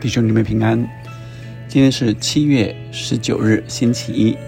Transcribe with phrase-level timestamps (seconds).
[0.00, 0.78] 弟兄姊妹平安。
[1.66, 4.38] 今天是七月十九日，星期一。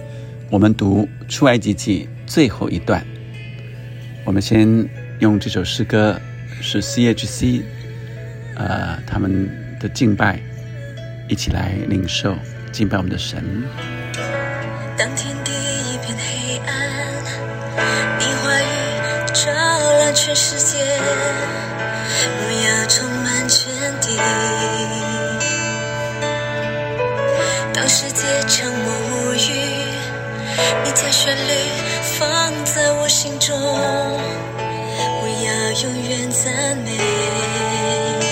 [0.48, 3.04] 我们读出埃及记最后一段。
[4.24, 4.88] 我们先
[5.18, 6.20] 用这首诗歌，
[6.60, 7.62] 是 C.H.C.
[8.54, 10.40] 呃他们的敬拜，
[11.28, 12.36] 一起来领受
[12.70, 13.64] 敬拜我们的神。
[14.96, 17.24] 当天地一片黑暗，
[18.20, 19.50] 你话语照
[19.98, 20.78] 亮全世界，
[22.38, 25.09] 荣耀充满全地。
[28.02, 29.38] 世界沉默无语，
[30.82, 31.52] 你将旋律
[32.18, 38.29] 放在我心中，我要永远赞美。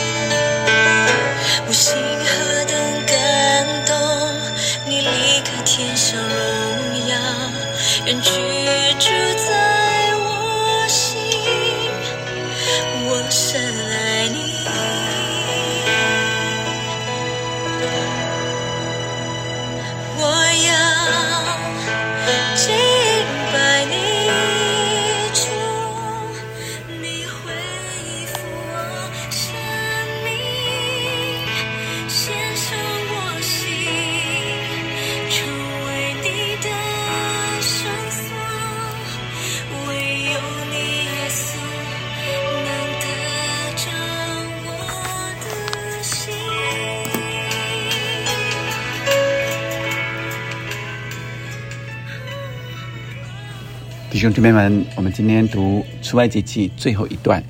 [54.10, 57.44] 弟兄姊妹们，我们今天读出埃及记最后一段，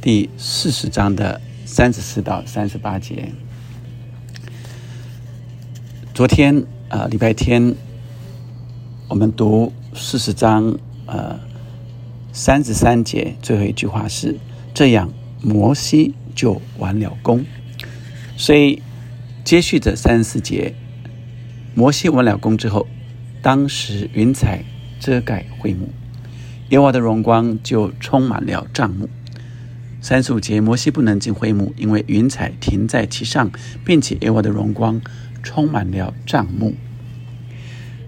[0.00, 3.32] 第四十章的三十四到三十八节。
[6.14, 7.74] 昨天啊、呃礼拜天，
[9.08, 11.40] 我们读四十章呃
[12.32, 14.36] 三十三节，最后一句话是
[14.72, 15.12] 这样，
[15.42, 17.44] 摩西就完了工。
[18.36, 18.80] 所以
[19.42, 20.72] 接续着三十四节，
[21.74, 22.86] 摩西完了工之后，
[23.42, 24.62] 当时云彩
[24.98, 25.90] 遮盖会幕，
[26.70, 29.08] 耶和的荣光就充满了帐幕。
[30.00, 33.50] 三十五节，摩西不能进会幕，因为云彩停在其上，
[33.84, 35.00] 并且耶和的荣光
[35.42, 36.74] 充满了帐幕。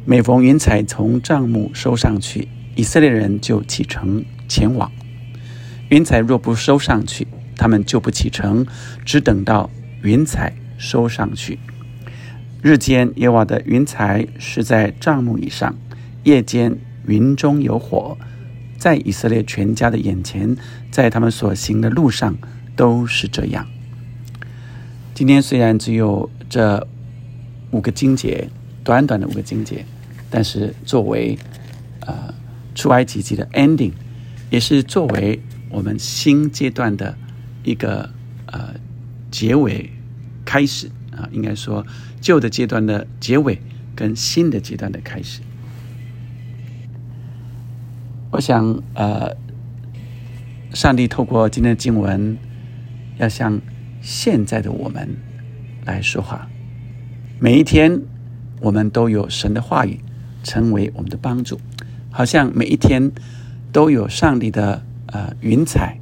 [0.05, 4.91] 每逢云彩从帐幕收上去，以色列人就启程前往。
[5.89, 7.27] 云彩若不收上去，
[7.57, 8.67] 他们就不启程，
[9.05, 9.69] 只等到
[10.03, 11.59] 云彩收上去。
[12.63, 15.77] 日间耶和的云彩是在帐幕以上，
[16.25, 18.17] 夜间云中有火，
[18.77, 20.57] 在以色列全家的眼前，
[20.91, 22.37] 在他们所行的路上
[22.77, 23.67] 都是这样。
[25.15, 26.87] 今天虽然只有这
[27.71, 28.49] 五个经节，
[28.85, 29.85] 短短的五个经节，
[30.31, 31.39] 但是作为
[32.01, 32.35] 呃
[32.75, 33.93] 出埃及记的 ending，
[34.51, 35.41] 也是作为
[35.71, 37.17] 我们新阶段的
[37.65, 38.09] 一个
[38.47, 38.75] 呃
[39.31, 39.91] 结尾
[40.45, 41.85] 开始啊，应该说
[42.21, 43.61] 旧的阶段的结尾
[43.97, 45.41] 跟新的阶段的开始。
[48.39, 49.37] 我想，呃，
[50.73, 52.39] 上帝透过今天的经文，
[53.19, 53.61] 要向
[54.01, 55.17] 现在的我们
[55.85, 56.49] 来说话。
[57.41, 58.01] 每一天，
[58.61, 59.99] 我们都有神的话语
[60.45, 61.59] 成为我们的帮助，
[62.13, 63.11] 好像每一天
[63.73, 65.99] 都有上帝的呃云彩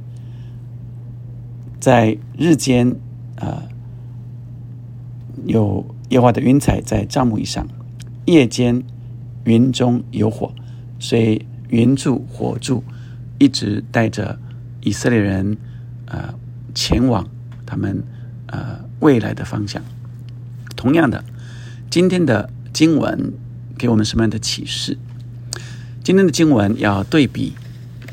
[1.79, 2.95] 在日间
[3.37, 3.63] 呃
[5.47, 7.67] 有耶和华的云彩在帐幕以上，
[8.25, 8.83] 夜间
[9.43, 10.53] 云中有火，
[10.99, 12.83] 所以云柱火柱
[13.37, 14.39] 一直带着
[14.81, 15.57] 以色列人
[16.05, 16.33] 呃
[16.73, 17.27] 前往
[17.65, 18.03] 他们
[18.47, 19.81] 呃未来的方向。
[20.75, 21.23] 同样的，
[21.89, 23.33] 今天的经文
[23.77, 24.97] 给我们什么样的启示？
[26.03, 27.53] 今天的经文要对比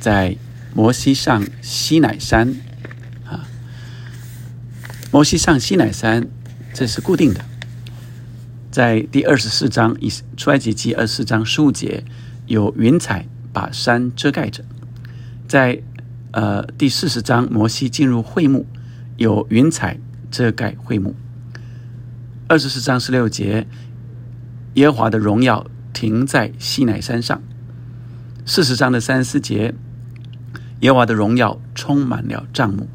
[0.00, 0.36] 在
[0.74, 2.56] 摩西上西乃山
[3.24, 3.46] 啊，
[5.12, 6.26] 摩西上西乃山，
[6.72, 7.44] 这是固定的。
[8.70, 12.02] 在第二十四章以出埃及记二十四章十五节，
[12.46, 14.62] 有云彩把山遮盖着；
[15.48, 15.80] 在
[16.32, 18.66] 呃第四十章，摩西进入会幕，
[19.16, 19.98] 有云彩
[20.30, 21.14] 遮盖会幕。
[22.48, 23.66] 二十四章十六节，
[24.74, 27.40] 耶和华的荣耀停在西乃山上。
[28.44, 29.72] 四十章的三十四节，
[30.80, 32.88] 耶和华的荣耀充满了帐幕。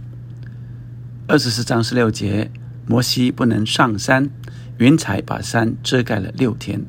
[1.27, 2.51] 二十四章十六节，
[2.85, 4.29] 摩西不能上山，
[4.77, 6.85] 云彩把山遮盖了六天。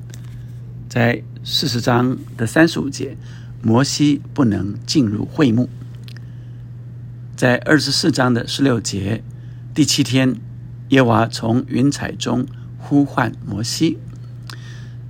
[0.89, 3.17] 在四十章的三十五节，
[3.63, 5.69] 摩西不能进入会幕。
[7.37, 9.23] 在二十四章的十六节，
[9.75, 10.37] 第七天，
[10.91, 12.47] 耶娃从云彩中
[12.79, 13.99] 呼唤摩西。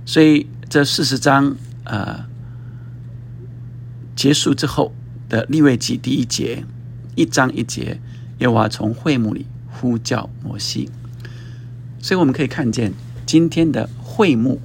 [0.05, 2.25] 所以这四十章呃
[4.15, 4.93] 结束之后
[5.27, 6.65] 的立位记第一节，
[7.15, 7.99] 一章一节，
[8.39, 10.89] 耶娃从会幕里呼叫摩西。
[11.99, 12.93] 所以我们可以看见
[13.25, 14.59] 今天的会幕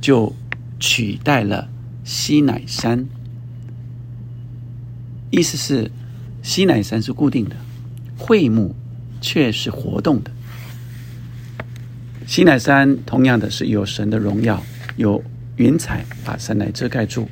[0.00, 0.34] 就
[0.78, 1.70] 取代了
[2.04, 3.06] 西乃山，
[5.30, 5.90] 意思是
[6.42, 7.56] 西乃山是固定的，
[8.18, 8.76] 会幕
[9.20, 10.30] 却是活动的。
[12.26, 14.62] 西乃山同样的是有神的荣耀，
[14.96, 15.24] 有
[15.56, 17.28] 云彩把山来遮盖住，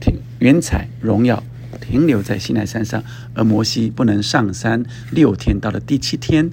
[0.00, 1.42] 停云彩荣耀
[1.80, 3.02] 停留在西乃山上，
[3.34, 6.50] 而摩西不能上山六天，到了第七天，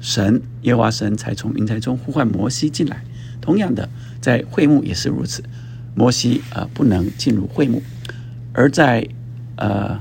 [0.00, 3.02] 神耶和华神才从云彩中呼唤摩西进来。
[3.40, 3.88] 同样的，
[4.20, 5.42] 在会幕也是如此，
[5.96, 7.82] 摩西呃不能进入会幕，
[8.52, 9.08] 而在
[9.56, 9.98] 呃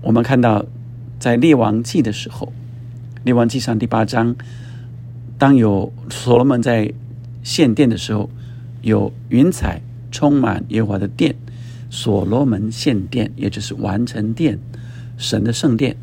[0.00, 0.64] 我们看到
[1.18, 2.50] 在列王记的时候，
[3.22, 4.34] 列王记上第八章。
[5.36, 6.92] 当有所罗门在
[7.42, 8.28] 献殿的时候，
[8.82, 9.80] 有云彩
[10.10, 11.34] 充满耶和华的殿，
[11.88, 14.58] 所罗门献殿，也就是完成殿，
[15.16, 15.96] 神的圣殿，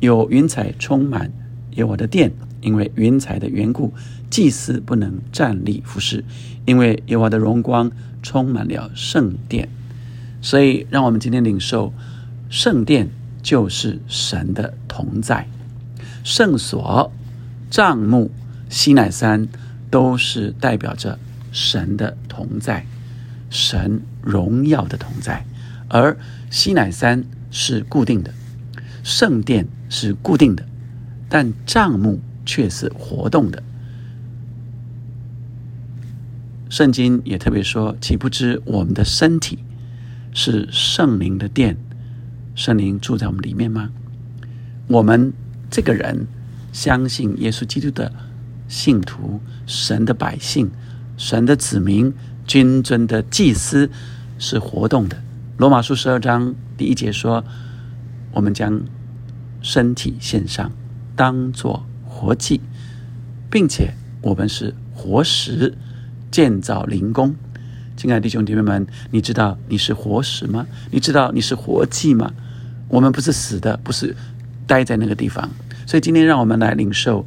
[0.00, 1.30] 有云彩充满
[1.72, 3.92] 耶和华的殿，因为云彩的缘故，
[4.30, 6.24] 祭司不能站立服侍，
[6.64, 7.90] 因为耶和华的荣光
[8.22, 9.68] 充满了圣殿，
[10.40, 11.92] 所以让我们今天领受
[12.48, 13.08] 圣殿
[13.42, 15.48] 就是神的同在，
[16.24, 17.12] 圣所
[17.70, 18.30] 帐幕。
[18.70, 19.48] 西乃山
[19.88, 21.18] 都是代表着
[21.52, 22.84] 神的同在，
[23.48, 25.46] 神荣耀的同在，
[25.88, 26.14] 而
[26.50, 28.30] 西乃山是固定的，
[29.02, 30.66] 圣殿是固定的，
[31.30, 33.62] 但帐幕却是活动的。
[36.70, 39.58] 圣经也特别说：“岂不知我们的身体
[40.32, 41.76] 是圣灵的殿，
[42.54, 43.90] 圣灵住在我们里面吗？”
[44.88, 45.34] 我们
[45.70, 46.26] 这个人
[46.72, 48.10] 相信耶稣基督的。
[48.70, 50.70] 信徒、神的百姓、
[51.16, 52.12] 神的子民、
[52.46, 53.90] 君尊的祭司
[54.38, 55.22] 是活动的。
[55.56, 57.42] 罗马书十二章第一节说
[58.32, 58.82] ：“我们将
[59.62, 60.70] 身体献上，
[61.16, 61.86] 当作
[62.18, 62.60] 活祭，
[63.48, 65.72] 并且我们是活石，
[66.32, 67.36] 建造灵宫。”
[67.96, 70.66] 亲爱的弟兄姐妹们，你知道你是活石吗？
[70.90, 72.32] 你知道你是活祭吗？
[72.88, 74.16] 我们不是死的，不是
[74.66, 75.48] 待在那个地方。
[75.86, 77.24] 所以今天让我们来领受。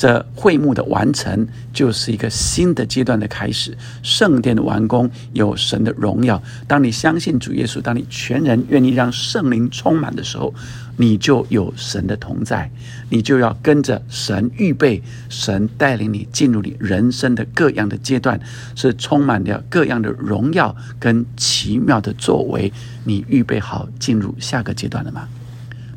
[0.00, 6.42] 这会幕的完成就是一个新的阶段的开始，圣殿的完工有神的荣耀。
[6.66, 10.54] 当你相信主耶稣，当你全人愿意让圣灵充满的时候，
[10.96, 12.70] 你就有神的同在，
[13.10, 18.40] 你就要跟着神预备，神带领你进入你人生的各样的阶段，
[18.74, 22.72] 是充满了各样的荣耀跟奇妙的作为。
[23.04, 25.28] 你预备好进入下个阶段了吗？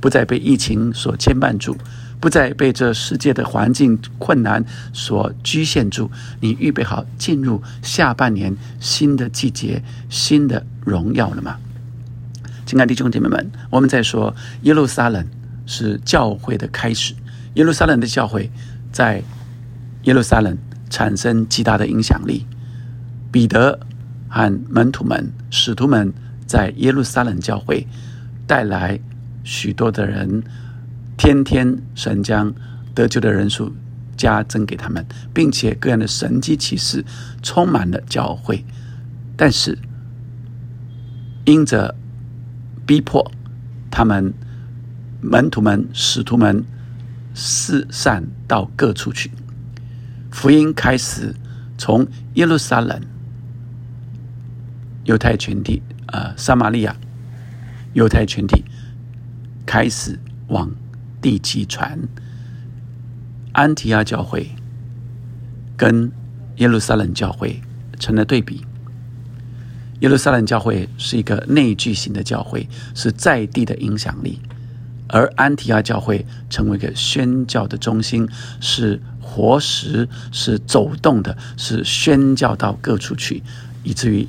[0.02, 1.78] 不再被疫情所牵绊住。
[2.24, 6.10] 不再被这世界的环境困难所局限住，
[6.40, 11.58] 你预备好进入下半年新的季节、新的荣耀了吗？
[12.66, 15.28] 亲爱的弟兄姐妹们，我们在说耶路撒冷
[15.66, 17.14] 是教会的开始，
[17.56, 18.50] 耶路撒冷的教会
[18.90, 19.22] 在
[20.04, 20.58] 耶路撒冷
[20.90, 22.46] 产生极大的影响力。
[23.34, 23.78] 彼得
[24.30, 26.14] 和门徒们、使徒们
[26.48, 27.86] 在耶路撒冷教会
[28.48, 28.98] 带来
[29.44, 30.42] 许多的人。
[31.18, 32.54] 天天神将
[32.94, 33.74] 得救的人数
[34.18, 37.06] 加增给他们，并且各样的神迹启示
[37.42, 38.66] 充满了教会。
[39.36, 39.78] 但是
[41.46, 41.96] 因着
[42.86, 43.32] 逼迫，
[43.90, 44.34] 他们
[45.22, 46.64] 门徒们、使徒们
[47.34, 49.32] 四散到各处去，
[50.32, 51.34] 福音开始
[51.78, 52.06] 从
[52.36, 53.02] 耶路撒冷、
[55.06, 56.96] 犹太群体、呃，撒玛利亚、
[57.94, 58.64] 犹太群体
[59.66, 60.70] 开始往。
[61.24, 61.98] 地基传
[63.54, 64.52] 安提亚教会
[65.78, 66.12] 跟
[66.58, 67.62] 耶路撒冷教会
[67.98, 68.66] 成了对比。
[70.02, 74.40] 耶路撒冷教会是一个内聚型的教会，是在地的影响力；
[75.08, 78.28] 而安提亚教会成为一个宣教的中心，
[78.60, 83.42] 是活石，是走动的，是宣教到各处去，
[83.84, 84.28] 以至于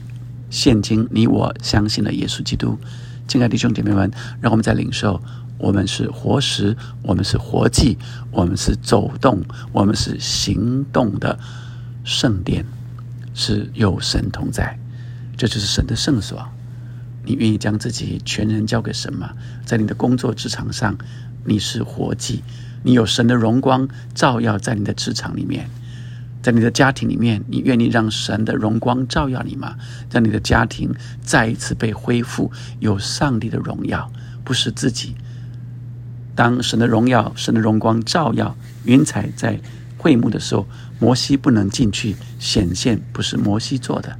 [0.48, 2.78] 现今你我相信了耶稣基督。
[3.26, 4.08] 亲爱的弟兄姐妹们，
[4.40, 5.20] 让我们在领受。
[5.58, 7.96] 我们是活石，我们是活祭，
[8.30, 9.42] 我们是走动，
[9.73, 11.38] 我们是行动的
[12.04, 12.64] 圣殿，
[13.34, 14.78] 是有神同在，
[15.37, 16.44] 这就是神的圣所。
[17.25, 19.30] 你愿意将自己全人交给神吗？
[19.64, 20.99] 在你的工作职场上，
[21.44, 22.42] 你是活祭，
[22.82, 25.70] 你有神的荣光照耀在你的职场里面，
[26.42, 29.76] 在你的家庭里面，你愿意让神的荣光照耀你吗？
[30.11, 34.12] 让你的家庭再一次被恢复，有上帝的荣耀，
[34.44, 35.14] 不是自己。
[36.34, 39.60] 当神的荣耀、神的荣光照耀云彩在
[39.96, 40.66] 会幕的时候，
[40.98, 44.18] 摩西不能进去显现，不是摩西做的，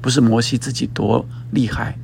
[0.00, 1.98] 不是摩西自己多厉害，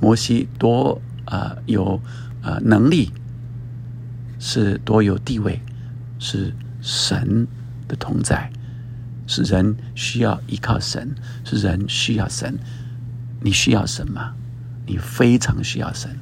[0.00, 2.00] 摩西多呃有
[2.42, 3.12] 呃能力，
[4.38, 5.60] 是多有地位，
[6.18, 7.46] 是神
[7.88, 8.50] 的同在，
[9.26, 12.58] 是人需要依靠神，是人需要神。
[13.40, 14.34] 你需要神吗？
[14.86, 16.18] 你非常需要神，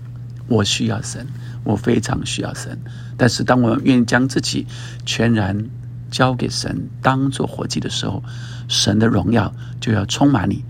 [0.49, 1.27] 我需要神，
[1.65, 2.79] 我非常需要神。
[3.17, 4.67] 但是，当我愿意将自己
[5.05, 5.67] 全然
[6.11, 8.23] 交给神，当做活祭的时候，
[8.69, 10.65] 神的荣耀就要充满你。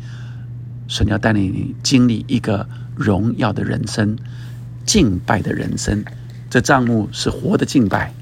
[0.89, 4.17] 神要带领你经历一个荣耀的人生，
[4.85, 6.05] 敬拜的人生。
[6.51, 8.13] 这账目是活的敬拜，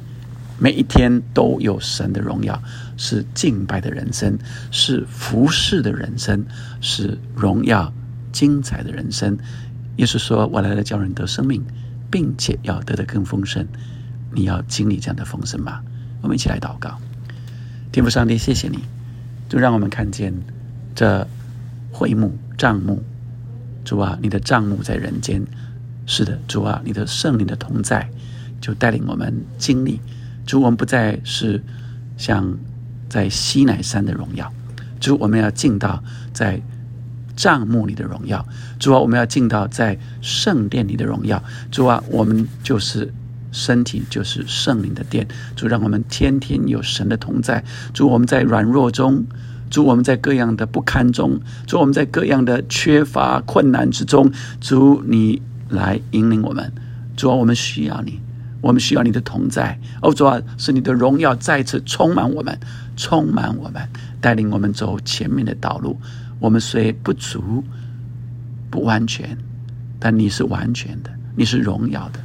[0.56, 2.62] 每一天都有神的荣耀，
[2.96, 4.38] 是敬拜的人生，
[4.70, 6.46] 是服侍的人生，
[6.80, 7.92] 是荣耀
[8.30, 9.36] 精彩的人生。
[9.96, 11.64] 耶稣说：“我来了，叫人得生命，
[12.10, 13.66] 并且要得的更丰盛。”
[14.32, 15.80] 你要经历这样的丰盛吗？
[16.22, 16.96] 我们一起来祷告。
[17.90, 18.78] 天父上帝，谢谢你，
[19.48, 20.32] 就让我们看见
[20.94, 21.26] 这
[21.90, 23.02] 会幕帐幕。
[23.84, 25.44] 主啊，你的帐幕在人间。
[26.06, 28.08] 是的，主啊，你的圣灵的同在，
[28.60, 30.00] 就带领我们经历。
[30.46, 31.60] 主，我们不再是
[32.16, 32.56] 像
[33.08, 34.52] 在西乃山的荣耀。
[35.00, 36.00] 主，我们要进到
[36.32, 36.60] 在
[37.40, 38.44] 帐幕里的荣耀。
[38.78, 41.42] 主啊，我们要进到在圣殿里的荣耀。
[41.70, 43.10] 主啊，我们就是
[43.50, 45.26] 身体，就是圣灵的殿。
[45.56, 47.64] 主，让我们天天有神的同在。
[47.94, 49.24] 主，我们在软弱中，
[49.70, 54.30] 主，我们在各样的不堪中，主，我们在各样的缺乏困难之中，
[54.60, 55.40] 主你。
[55.70, 56.72] 来引领我们，
[57.16, 58.18] 主啊，我们需要你，
[58.60, 59.78] 我们需要你的同在。
[60.02, 62.58] 哦，主啊，是你的荣耀再次充满我们，
[62.96, 63.80] 充满我们，
[64.20, 65.96] 带领我们走前面的道路。
[66.40, 67.62] 我们虽不足、
[68.70, 69.36] 不完全，
[70.00, 72.18] 但你是完全的，你是荣耀的。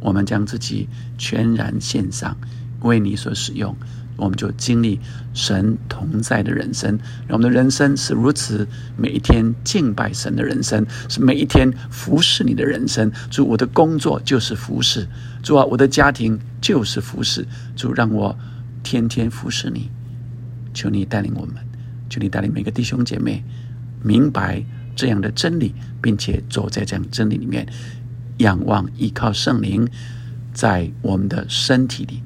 [0.00, 2.36] 我们将自己全然献上，
[2.80, 3.76] 为你所使用。
[4.16, 4.98] 我们就经历
[5.34, 13.12] 神同在的人生，我们的人生是如此，每一天敬拜神的人生，是每一天服侍你的人生。
[13.30, 15.02] 主，我的工作就是服侍；
[15.42, 17.46] 主啊，我的家庭就是服侍。
[17.74, 18.34] 主，让我
[18.82, 19.90] 天天服侍你。
[20.72, 21.56] 求你带领我们，
[22.08, 23.42] 求你带领每个弟兄姐妹
[24.02, 24.62] 明白
[24.94, 27.66] 这样的真理，并且走在这样真理里面，
[28.38, 29.88] 仰望依靠圣灵，
[30.52, 32.22] 在我们的身体里。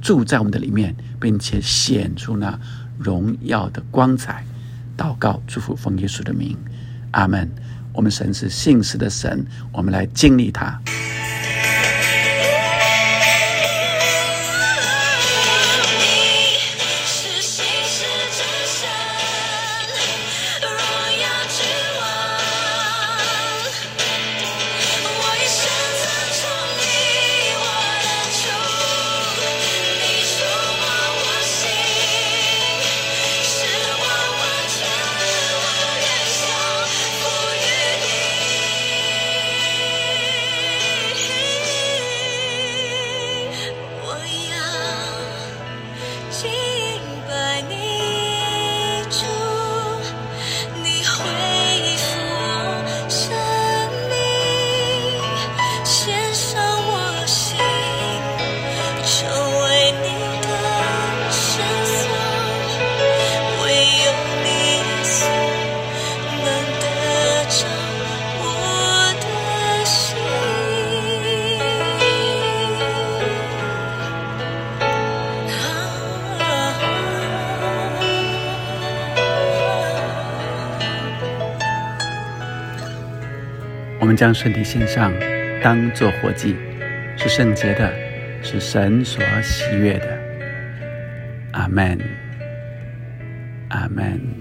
[0.00, 2.60] 住在我们的里面，并且显出那
[2.98, 4.44] 荣耀的光彩。
[4.98, 6.54] 祷告，祝福奉耶稣的名，
[7.12, 7.50] 阿门。
[7.94, 10.78] 我们神是信实的神，我们来经历他。
[84.04, 85.10] 我们将身体献上，
[85.62, 86.54] 当做活祭，
[87.16, 87.90] 是圣洁的，
[88.42, 90.18] 是神所喜悦的。
[91.52, 91.98] 阿门，
[93.70, 94.33] 阿门。